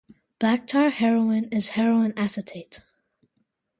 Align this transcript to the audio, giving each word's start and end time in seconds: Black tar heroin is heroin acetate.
Black 0.39 0.65
tar 0.65 0.89
heroin 0.89 1.43
is 1.51 1.69
heroin 1.69 2.13
acetate. 2.17 2.81